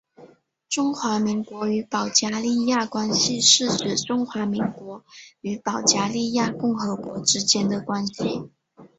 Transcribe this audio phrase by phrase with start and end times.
[0.67, 5.03] 中华民国与保加利亚关系是指中华民国
[5.41, 8.49] 与保加利亚共和国之间的关系。